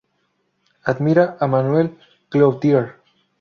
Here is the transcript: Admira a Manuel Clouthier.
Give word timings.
Admira 0.83 1.37
a 1.39 1.45
Manuel 1.45 1.95
Clouthier. 2.31 2.95